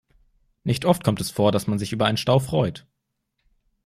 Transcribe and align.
Nicht 0.63 0.85
oft 0.85 1.03
kommt 1.03 1.21
es 1.21 1.29
vor, 1.29 1.51
dass 1.51 1.67
man 1.67 1.77
sich 1.77 1.91
über 1.93 2.05
einen 2.07 2.17
Stau 2.17 2.39
freut. 2.39 2.87